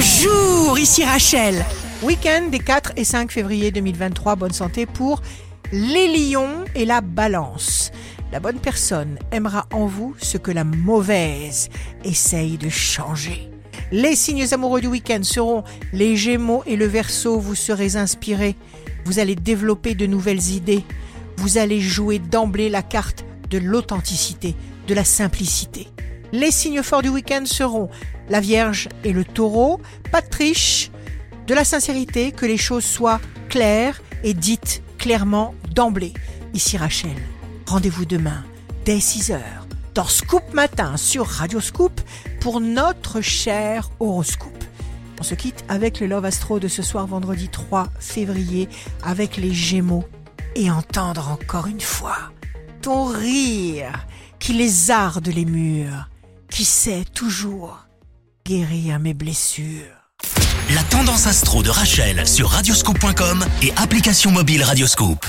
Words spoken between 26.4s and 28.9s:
signes forts du week-end seront la Vierge